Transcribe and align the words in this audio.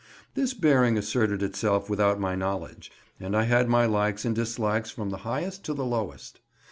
This 0.33 0.55
bearing 0.55 0.97
asserted 0.97 1.43
itself 1.43 1.87
without 1.87 2.19
my 2.19 2.33
knowledge, 2.33 2.91
and 3.19 3.37
I 3.37 3.43
had 3.43 3.69
my 3.69 3.85
likes 3.85 4.25
and 4.25 4.33
dislikes 4.35 4.89
from 4.89 5.11
the 5.11 5.17
highest 5.17 5.63
to 5.65 5.75
the 5.75 5.85
lowest. 5.85 6.41